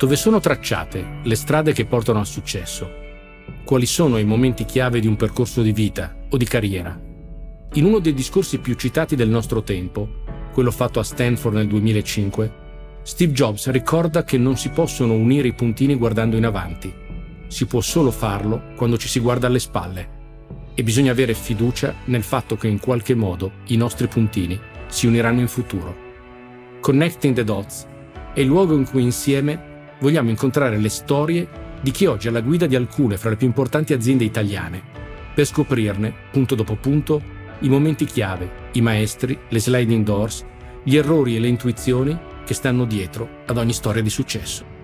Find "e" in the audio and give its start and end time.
20.72-20.82, 41.36-41.40